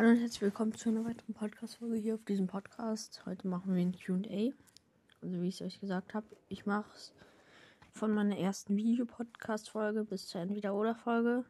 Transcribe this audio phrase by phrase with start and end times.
[0.00, 3.20] Hallo und herzlich willkommen zu einer weiteren Podcast-Folge hier auf diesem Podcast.
[3.26, 4.54] Heute machen wir ein QA.
[5.20, 7.12] Also, wie ich es euch gesagt habe, ich mache es
[7.92, 11.44] von meiner ersten Videopodcast-Folge bis zur Entweder-Oder-Folge.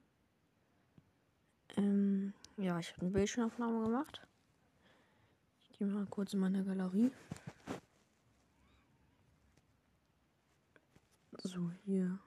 [1.77, 4.21] Ähm, ja, ich habe eine Bildschirmaufnahme gemacht.
[5.63, 7.13] Ich gehe mal kurz in meine Galerie.
[11.45, 12.19] So, hier.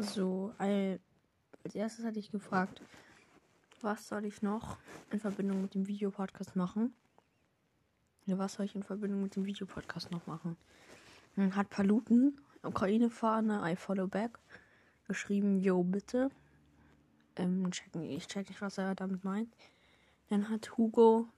[0.00, 2.80] So, als erstes hatte ich gefragt,
[3.82, 4.78] was soll ich noch
[5.10, 6.94] in Verbindung mit dem Videopodcast machen?
[8.24, 10.56] Was soll ich in Verbindung mit dem Videopodcast noch machen?
[11.36, 14.38] Dann hat Paluten, Ukraine-Fahne, I follow back,
[15.06, 16.30] geschrieben, yo, bitte.
[17.36, 19.54] Ähm, checken, ich check nicht, was er damit meint.
[20.30, 21.28] Dann hat Hugo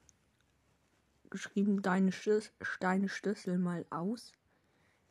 [1.31, 4.33] geschrieben, deine, Stöß, deine Schlüssel mal aus.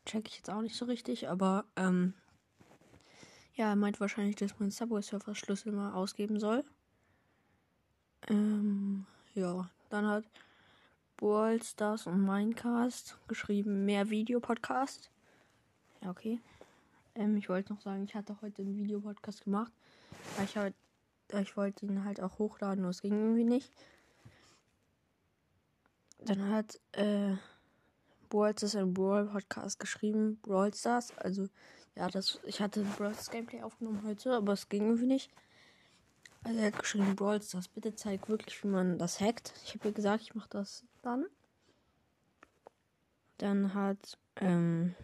[0.05, 2.13] Check ich jetzt auch nicht so richtig, aber ähm,
[3.55, 6.63] ja, er meint wahrscheinlich, dass man Subway Surfer Schlüssel mal ausgeben soll.
[8.30, 10.25] Ähm, ja, dann hat
[11.17, 15.11] Brawl Stars und Minecast geschrieben, mehr Videopodcast.
[16.02, 16.39] Ja, okay.
[17.16, 19.71] Ähm, ich wollte noch sagen, ich hatte heute einen Videopodcast gemacht.
[20.43, 20.75] Ich, halt,
[21.39, 23.71] ich wollte ihn halt auch hochladen, nur es ging irgendwie nicht.
[26.19, 27.36] Dann hat äh,
[28.30, 31.15] Brawl Stars ein Brawl Podcast geschrieben, Brawl Stars.
[31.17, 31.49] Also,
[31.95, 35.31] ja, das, ich hatte Brawl Stars Gameplay aufgenommen heute, aber es ging irgendwie nicht.
[36.44, 39.53] Also, er hat geschrieben, Brawl Stars, bitte zeig wirklich, wie man das hackt.
[39.66, 41.25] Ich habe ja gesagt, ich mache das dann.
[43.38, 44.95] Dann hat, ähm,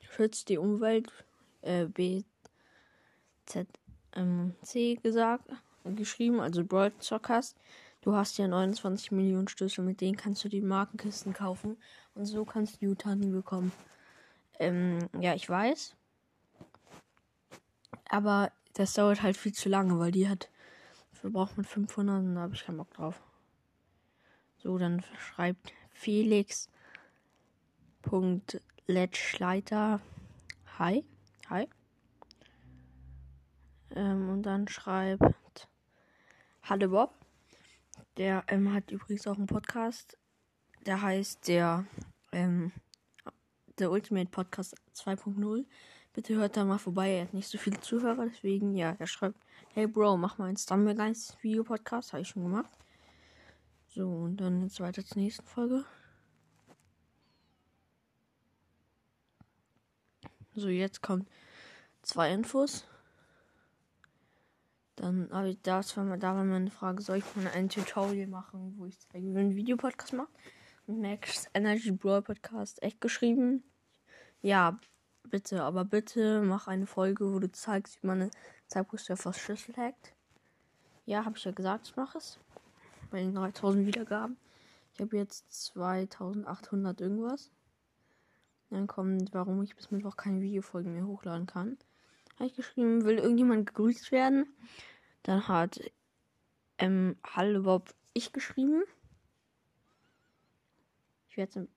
[0.00, 1.10] schützt die Umwelt,
[1.62, 3.66] äh, BZMC
[4.14, 4.54] ähm,
[5.02, 5.50] gesagt,
[5.84, 7.54] geschrieben, also Brawl Stars.
[8.02, 11.76] Du hast ja 29 Millionen Schlüssel, mit denen kannst du die Markenkisten kaufen
[12.14, 13.72] und so kannst du Utani bekommen.
[14.58, 15.94] Ähm, ja, ich weiß.
[18.08, 20.50] Aber das dauert halt viel zu lange, weil die hat,
[21.12, 23.22] dafür braucht man 500 und da habe ich keinen Bock drauf.
[24.58, 26.68] So, dann schreibt Felix.
[28.86, 30.00] Letschleiter.
[30.78, 31.04] Hi.
[31.48, 31.68] Hi.
[33.94, 35.68] Ähm, und dann schreibt
[36.62, 37.14] Hallo Bob.
[38.16, 40.18] Der ähm, hat übrigens auch einen Podcast.
[40.86, 41.86] Der heißt der,
[42.32, 42.72] ähm,
[43.78, 45.64] der Ultimate Podcast 2.0.
[46.12, 47.10] Bitte hört da mal vorbei.
[47.10, 49.38] Er hat nicht so viele Zuhörer, deswegen, ja, er schreibt,
[49.74, 52.12] hey Bro, mach mal einen Stumblegeist Video Podcast.
[52.12, 52.70] Habe ich schon gemacht.
[53.88, 55.84] So, und dann jetzt weiter zur nächsten Folge.
[60.54, 61.28] So, jetzt kommt
[62.02, 62.84] zwei Infos.
[64.96, 68.84] Dann habe ich das, da war meine Frage, soll ich mal ein Tutorial machen, wo
[68.84, 70.30] ich zeige, wie einen Videopodcast macht?
[71.00, 73.64] Max Energy Brawl Podcast echt geschrieben.
[74.42, 74.78] Ja,
[75.24, 78.30] bitte, aber bitte mach eine Folge, wo du zeigst, wie man eine
[78.70, 80.14] Cypress Schlüssel hackt.
[81.06, 82.38] Ja, habe ich ja gesagt, ich mache es.
[83.10, 84.36] Bei den 3000 Wiedergaben.
[84.94, 87.50] Ich habe jetzt 2800 irgendwas.
[88.70, 91.78] Dann kommt, warum ich bis Mittwoch keine Videofolgen mehr hochladen kann.
[92.36, 94.46] Habe ich geschrieben, will irgendjemand gegrüßt werden?
[95.22, 95.80] Dann hat
[96.78, 98.82] ähm, Hallo Bob ich geschrieben.
[101.32, 101.68] Ich werde es im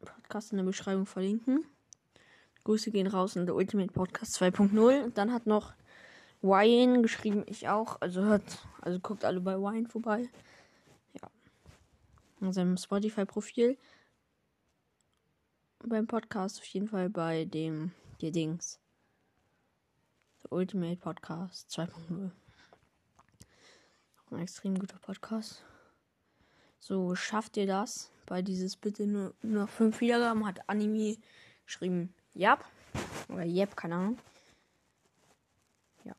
[0.00, 1.64] Podcast in der Beschreibung verlinken.
[2.64, 5.04] Grüße gehen raus in der Ultimate Podcast 2.0.
[5.04, 5.74] Und dann hat noch
[6.42, 8.00] Wayne geschrieben, ich auch.
[8.00, 10.28] Also hört, also guckt alle bei Wayne vorbei.
[11.12, 11.30] Ja.
[12.40, 13.78] In seinem Spotify-Profil.
[15.84, 18.80] Beim Podcast auf jeden Fall bei dem, der Dings.
[20.42, 22.32] The Ultimate Podcast 2.0.
[24.32, 25.62] Ein extrem guter Podcast.
[26.80, 28.10] So, schafft ihr das?
[28.28, 31.16] Bei dieses bitte nur, noch 5 Wiedergaben hat Anime
[31.64, 32.12] geschrieben.
[32.34, 32.58] Ja.
[33.28, 34.18] Oder Jep, keine Ahnung.
[36.04, 36.14] Ja.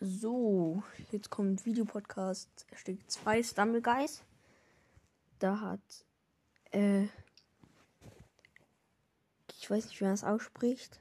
[0.00, 2.66] So, jetzt kommt Videopodcast.
[2.76, 4.22] Steht zwei Stumble Guys.
[5.40, 6.04] Da hat
[6.70, 7.08] äh,
[9.68, 11.00] ich weiß nicht, wie man das ausspricht.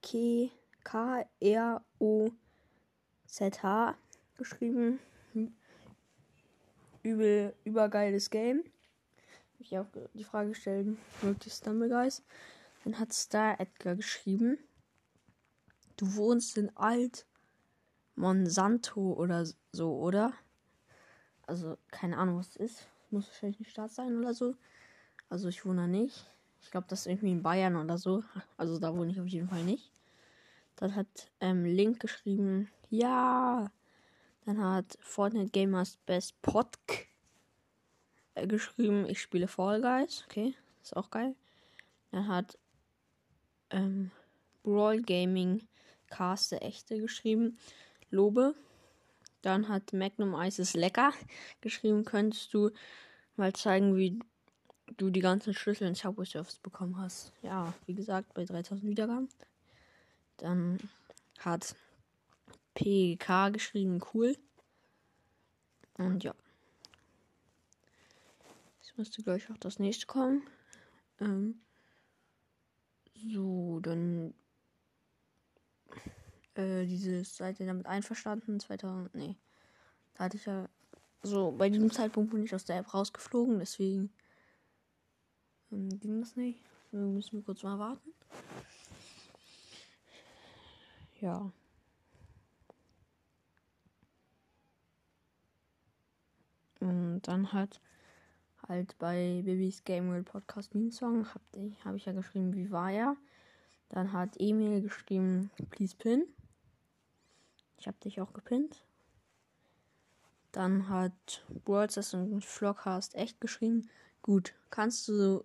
[0.00, 0.50] K,
[0.84, 2.30] K, R, O,
[3.26, 3.96] Z, H
[4.36, 4.98] geschrieben.
[7.02, 8.64] Übel, übergeiles Game.
[9.54, 12.22] Hab ich auch die Frage gestellt, möglichst Stumbleguys.
[12.84, 14.58] Dann hat Star Edgar geschrieben.
[15.96, 17.26] Du wohnst in Alt
[18.16, 20.32] Monsanto oder so, oder?
[21.46, 22.86] Also, keine Ahnung, was das ist.
[23.10, 24.54] Muss wahrscheinlich eine Stadt sein oder so.
[25.28, 26.26] Also, ich wohne da nicht.
[26.64, 28.24] Ich glaube, das ist irgendwie in Bayern oder so.
[28.56, 29.92] Also da wohne ich auf jeden Fall nicht.
[30.76, 33.70] Dann hat ähm, Link geschrieben, ja.
[34.46, 37.08] Dann hat Fortnite Gamers Best Podk
[38.34, 40.24] äh, geschrieben, ich spiele Fall Guys.
[40.26, 41.34] Okay, ist auch geil.
[42.10, 42.58] Dann hat
[43.70, 44.10] ähm,
[44.62, 45.66] Brawl Gaming
[46.08, 47.58] Caste Echte geschrieben,
[48.10, 48.54] Lobe.
[49.42, 51.12] Dann hat Magnum Ice ist lecker
[51.60, 52.70] geschrieben, könntest du
[53.36, 54.18] mal zeigen, wie
[54.96, 57.32] du die ganzen Schlüssel in Subway Surfs bekommen hast.
[57.42, 59.28] Ja, wie gesagt, bei 3000 Wiedergaben.
[60.36, 60.78] Dann
[61.38, 61.74] hat
[62.74, 64.36] PK geschrieben, cool.
[65.94, 66.34] Und ja.
[68.80, 70.42] Jetzt müsste gleich auch das nächste kommen.
[71.20, 71.60] Ähm,
[73.14, 74.34] so, dann
[76.54, 78.60] äh, dieses, seid ihr damit einverstanden?
[78.60, 79.36] 2000, nee.
[80.14, 80.68] Da hatte ich ja,
[81.22, 84.12] so, bei diesem Zeitpunkt bin ich aus der App rausgeflogen, deswegen
[85.72, 86.60] ähm, ging das nicht.
[86.90, 88.12] Wir müssen kurz mal warten.
[91.20, 91.50] Ja.
[97.14, 97.80] Und dann hat
[98.66, 102.90] halt bei Bibis Game World Podcast Meme Song habe hab ich ja geschrieben, wie war
[102.90, 103.16] er.
[103.88, 106.24] Dann hat Emil geschrieben, please pin.
[107.78, 108.84] Ich habe dich auch gepinnt.
[110.50, 113.88] Dann hat Worlds und Vlogcast echt geschrieben.
[114.20, 115.44] Gut, kannst du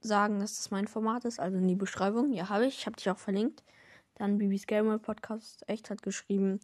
[0.00, 1.40] sagen, dass das mein Format ist?
[1.40, 2.34] Also in die Beschreibung.
[2.34, 2.80] Ja, habe ich.
[2.80, 3.64] Ich habe dich auch verlinkt.
[4.16, 6.60] Dann Bibis Gamer Podcast echt hat geschrieben.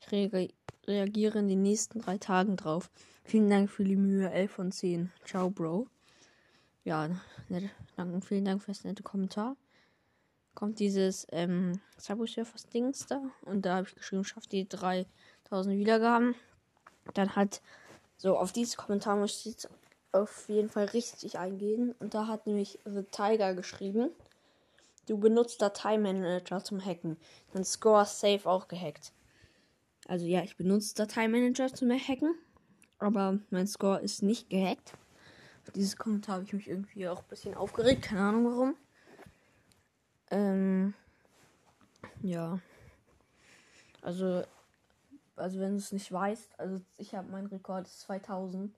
[0.00, 0.48] Ich re
[0.86, 2.90] reagiere in den nächsten drei Tagen drauf.
[3.24, 4.30] Vielen Dank für die Mühe.
[4.30, 5.10] 11 von 10.
[5.24, 5.86] Ciao, Bro.
[6.84, 7.08] Ja,
[7.48, 9.56] nett, danke, vielen Dank für das nette Kommentar.
[10.54, 13.20] Kommt dieses ähm, Subway Surfers Dings da.
[13.42, 16.34] Und da habe ich geschrieben, schafft die 3000 Wiedergaben.
[17.14, 17.60] Dann hat
[18.16, 19.68] so auf dieses Kommentar muss ich jetzt
[20.12, 21.94] auf jeden Fall richtig eingehen.
[21.98, 24.10] Und da hat nämlich The Tiger geschrieben.
[25.06, 27.16] Du benutzt Dateimanager zum Hacken.
[27.52, 29.12] Dann Score Safe auch gehackt.
[30.06, 32.34] Also ja, ich benutze Dateimanager zum Hacken
[32.98, 34.92] aber mein Score ist nicht gehackt.
[35.64, 38.76] Auf dieses Kommentar habe ich mich irgendwie auch ein bisschen aufgeregt, keine Ahnung warum.
[40.30, 40.94] Ähm,
[42.22, 42.58] ja.
[44.02, 44.44] Also,
[45.34, 48.74] also wenn du es nicht weißt, also ich habe mein Rekord ist 2000.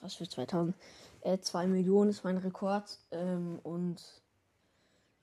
[0.00, 0.74] Was für 2000?
[1.20, 2.98] Äh, 2 Millionen ist mein Rekord.
[3.10, 4.02] Ähm, und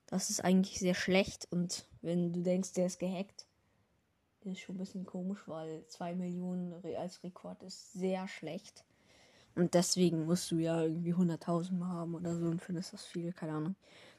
[0.07, 1.47] das ist eigentlich sehr schlecht.
[1.51, 3.45] Und wenn du denkst, der ist gehackt,
[4.45, 8.85] das ist schon ein bisschen komisch, weil 2 Millionen als Rekord ist sehr schlecht.
[9.55, 13.53] Und deswegen musst du ja irgendwie 100.000 haben oder so und findest das viel, keine
[13.53, 13.75] Ahnung.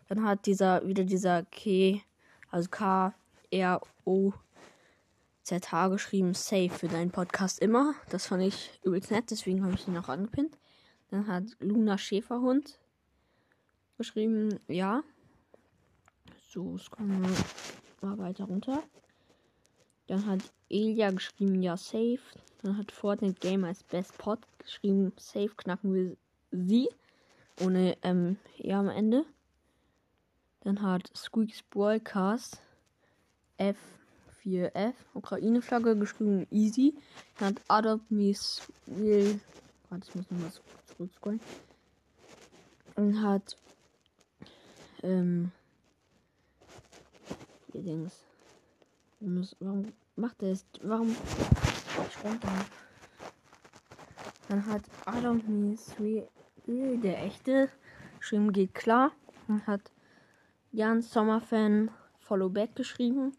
[0.08, 2.00] Dann hat dieser, wieder dieser K,
[2.50, 3.14] also K,
[3.50, 4.32] R, O,
[5.42, 7.94] Z, H geschrieben, safe für deinen Podcast immer.
[8.10, 10.58] Das fand ich übelst nett, deswegen habe ich ihn auch angepinnt.
[11.10, 12.80] Dann hat Luna Schäferhund
[13.96, 15.04] geschrieben, ja.
[16.48, 18.82] So, es kommen wir mal weiter runter.
[20.06, 22.20] Dann hat Elia geschrieben, ja, safe.
[22.62, 26.16] Dann hat Fortnite Gamer als Best Pod geschrieben, safe knacken wir
[26.50, 26.88] sie.
[27.60, 29.24] Ohne ähm, ja am Ende.
[30.60, 32.60] Dann hat Squeaks Broadcast
[33.58, 36.94] F4F Ukraine-Flagge geschrieben, easy.
[37.38, 39.40] Dann hat Adopt Miss Will.
[39.88, 40.52] Warte, ich muss nochmal
[40.86, 41.40] zurückscrollen.
[42.96, 43.56] Und hat
[45.02, 45.52] ähm,
[47.72, 48.25] hier Dings.
[49.20, 50.66] Warum macht er es?
[50.82, 51.14] Warum
[52.10, 52.66] sprengt er?
[54.48, 55.42] Dann hat Adam
[55.98, 56.28] Me
[56.98, 57.68] der echte,
[58.18, 59.12] geschrieben geht klar.
[59.48, 59.90] Dann hat
[60.72, 63.32] Jan Sommerfan Followback geschrieben.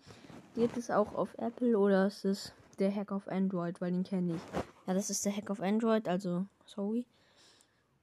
[0.55, 3.79] Geht es auch auf Apple oder ist es der Hack auf Android?
[3.79, 4.41] Weil den kenne ich.
[4.87, 7.05] Ja, das ist der Hack auf Android, also sorry.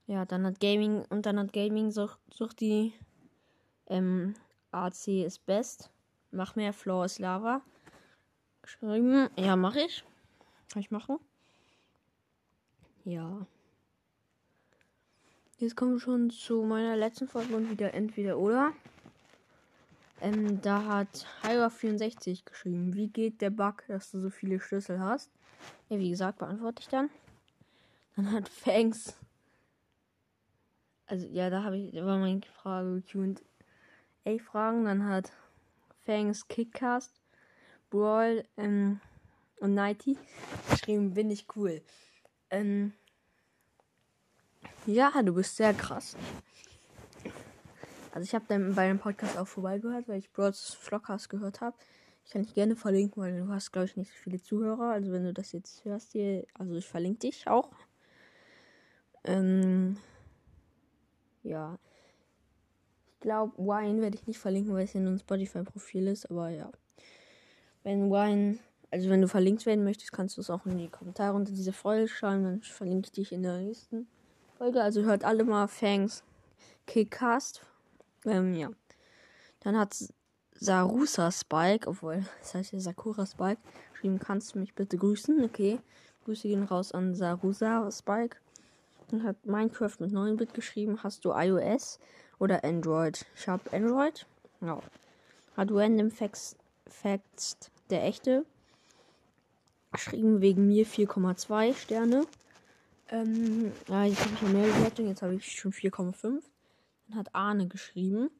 [0.06, 2.92] Ja, dann hat Gaming und dann hat Gaming sucht, sucht die
[3.86, 4.34] ähm,
[4.70, 5.90] AC ist best.
[6.34, 7.62] Mach mehr Floor ist Lava.
[8.60, 9.30] Geschrieben.
[9.36, 10.04] Ja, mache ich.
[10.72, 11.20] Kann ich machen.
[13.04, 13.46] Ja.
[15.58, 18.72] Jetzt kommen wir schon zu meiner letzten Folge und wieder entweder oder.
[20.20, 25.30] Ähm, da hat Hyra64 geschrieben, wie geht der Bug, dass du so viele Schlüssel hast?
[25.88, 27.10] Ja, wie gesagt, beantworte ich dann.
[28.16, 29.16] Dann hat Fangs.
[31.06, 34.84] Also, ja, da habe ich, war meine Frage QA Fragen.
[34.84, 35.30] Dann hat
[36.04, 37.20] Fangs Kickcast,
[37.90, 39.00] Brawl ähm,
[39.60, 40.18] und Nighty
[40.70, 41.80] geschrieben, bin ich cool.
[42.50, 42.92] Ähm,
[44.86, 46.16] ja, du bist sehr krass.
[48.12, 51.76] Also ich habe dann bei dem Podcast auch vorbeigehört, weil ich Brawls Vlogcast gehört habe.
[52.24, 54.92] Ich kann dich gerne verlinken, weil du hast, glaube ich, nicht so viele Zuhörer.
[54.92, 57.70] Also wenn du das jetzt hörst hier, also ich verlinke dich auch.
[59.24, 59.96] Ähm,
[61.42, 61.78] ja
[63.24, 66.30] glaube, Wine werde ich nicht verlinken, weil es in einem Spotify-Profil ist.
[66.30, 66.70] Aber ja.
[67.82, 68.58] Wenn Wine
[68.90, 71.72] Also wenn du verlinkt werden möchtest, kannst du es auch in die Kommentare unter diese
[71.72, 72.44] Folge schreiben.
[72.44, 74.06] Dann verlinke ich dich in der nächsten
[74.58, 74.82] Folge.
[74.82, 76.22] Also hört alle mal Fangs
[76.86, 77.62] Kickcast.
[78.26, 78.70] Ähm, ja.
[79.60, 79.96] Dann hat
[80.52, 83.60] Sarusa Spike, obwohl, das heißt ja Sakura Spike,
[83.92, 85.42] geschrieben, kannst du mich bitte grüßen?
[85.42, 85.80] Okay.
[86.26, 88.36] Grüße gehen raus an Sarusa Spike.
[89.08, 91.98] Dann hat Minecraft mit 9-Bit geschrieben, hast du iOS
[92.38, 93.24] oder Android?
[93.36, 94.26] Ich habe Android.
[94.60, 94.80] Ja.
[95.56, 97.56] Hat Random Facts, Facts
[97.90, 98.44] der echte.
[99.92, 102.26] Geschrieben wegen mir 4,2 Sterne.
[103.08, 106.42] Ähm, ja, jetzt habe ich ja mehr Bewertungen, jetzt habe ich schon 4,5.
[107.08, 108.30] Dann hat Arne geschrieben.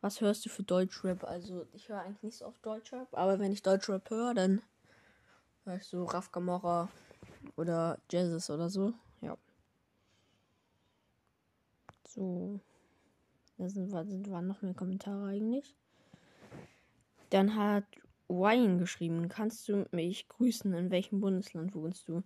[0.00, 1.24] Was hörst du für Deutschrap?
[1.24, 4.62] Also, ich höre eigentlich nicht so oft Deutschrap, aber wenn ich Deutschrap höre, dann
[5.64, 6.88] höre ich so Raf Gamora
[7.56, 8.94] oder Jazzes oder so.
[9.20, 9.36] Ja.
[12.08, 12.60] So.
[13.62, 15.76] Da sind, sind, waren noch mehr Kommentare eigentlich.
[17.30, 17.84] Dann hat
[18.26, 19.28] Wayne geschrieben.
[19.28, 20.74] Kannst du mich grüßen?
[20.74, 22.24] In welchem Bundesland wohnst du?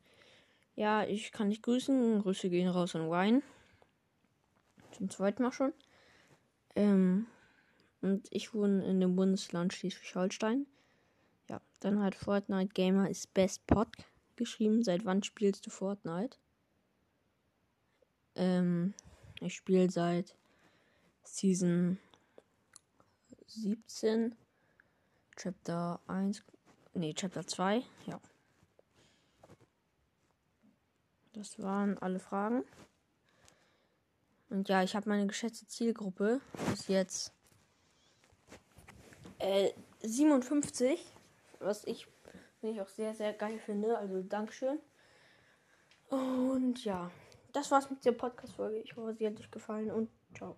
[0.77, 2.23] Ja, ich kann dich grüßen.
[2.23, 3.43] Grüße gehen raus an Wayne.
[4.93, 5.75] Zum zweiten Mal schon.
[6.75, 7.27] Ähm,
[8.01, 10.65] und ich wohne in dem Bundesland Schleswig-Holstein.
[11.51, 13.89] Ja, dann hat Fortnite Gamer ist Best Pod
[14.37, 14.83] geschrieben.
[14.83, 16.39] Seit wann spielst du Fortnite?
[18.37, 18.95] Ähm,
[19.43, 20.35] ich spiele seit
[21.27, 21.99] Season
[23.47, 24.35] 17,
[25.37, 26.43] Chapter 1,
[26.95, 28.21] nee, Chapter 2, ja.
[31.33, 32.65] Das waren alle Fragen.
[34.49, 36.41] Und ja, ich habe meine geschätzte Zielgruppe
[36.71, 37.33] bis jetzt
[39.39, 41.05] äh, 57,
[41.59, 42.07] was ich,
[42.63, 43.99] ich auch sehr, sehr geil finde.
[43.99, 44.79] Also Dankeschön.
[46.09, 47.11] Und ja,
[47.53, 48.79] das war's mit der Podcast-Folge.
[48.79, 50.55] Ich hoffe, sie hat euch gefallen und ciao.